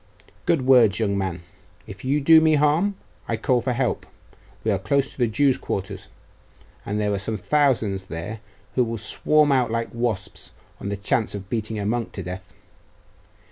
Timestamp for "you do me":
2.03-2.55